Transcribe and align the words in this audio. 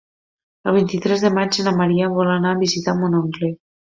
El 0.69 0.73
vint-i-tres 0.77 1.25
de 1.25 1.31
maig 1.35 1.59
na 1.67 1.75
Maria 1.81 2.09
vol 2.15 2.33
anar 2.37 2.55
a 2.57 2.61
visitar 2.65 2.99
mon 3.03 3.19
oncle. 3.23 3.53